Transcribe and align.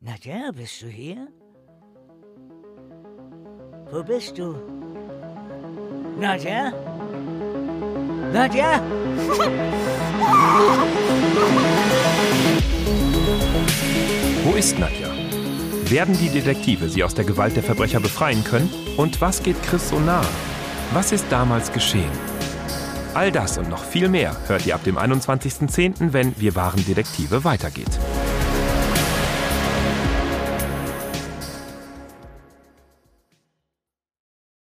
Nadja, 0.00 0.52
bist 0.52 0.80
du 0.80 0.86
hier? 0.86 1.26
Wo 3.90 4.04
bist 4.04 4.38
du? 4.38 4.54
Nadja? 6.20 6.72
Nadja? 8.32 8.80
Wo 14.44 14.54
ist 14.54 14.78
Nadja? 14.78 15.08
Werden 15.90 16.16
die 16.16 16.28
Detektive 16.28 16.88
sie 16.88 17.02
aus 17.02 17.14
der 17.14 17.24
Gewalt 17.24 17.56
der 17.56 17.64
Verbrecher 17.64 17.98
befreien 17.98 18.44
können? 18.44 18.70
Und 18.96 19.20
was 19.20 19.42
geht 19.42 19.60
Chris 19.64 19.88
so 19.88 19.98
nahe? 19.98 20.24
Was 20.92 21.10
ist 21.10 21.26
damals 21.28 21.72
geschehen? 21.72 22.12
All 23.14 23.32
das 23.32 23.58
und 23.58 23.68
noch 23.68 23.82
viel 23.82 24.08
mehr 24.08 24.36
hört 24.46 24.64
ihr 24.64 24.76
ab 24.76 24.84
dem 24.84 24.96
21.10., 24.96 26.12
wenn 26.12 26.38
Wir 26.38 26.54
waren 26.54 26.86
Detektive 26.86 27.42
weitergeht. 27.42 27.98